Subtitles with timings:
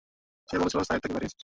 [0.49, 1.37] সে বলেছিল, সায়েদ তাকে পাঠিয়েছে।